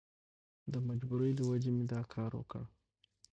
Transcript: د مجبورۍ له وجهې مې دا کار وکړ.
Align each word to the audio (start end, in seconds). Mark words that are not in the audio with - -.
د 0.71 0.73
مجبورۍ 0.87 1.31
له 1.39 1.43
وجهې 1.51 1.71
مې 1.75 1.85
دا 1.93 2.01
کار 2.13 2.31
وکړ. 2.39 2.63